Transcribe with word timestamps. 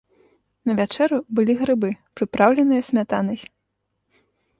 На 0.69 0.75
вячэру 0.79 1.19
былі 1.39 1.53
грыбы, 1.59 1.89
прыпраўленыя 2.21 2.87
смятанай. 2.89 3.39